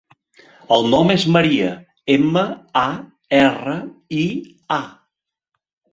[0.77, 1.67] El nom és Maria:
[2.15, 2.43] ema,
[2.83, 2.85] a,
[3.43, 3.77] erra,
[4.23, 4.25] i,
[4.79, 4.81] a.